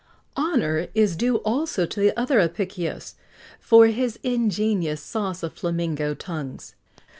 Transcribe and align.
[XX 0.35 0.43
66] 0.45 0.45
Honour 0.55 0.87
is 0.95 1.15
due 1.15 1.35
also 1.45 1.85
to 1.85 1.99
the 1.99 2.19
other 2.19 2.39
Apicius 2.39 3.13
for 3.59 3.85
his 3.85 4.17
ingenious 4.23 4.99
sauce 5.03 5.43
of 5.43 5.53
flamingo 5.53 6.15
tongues. 6.15 6.73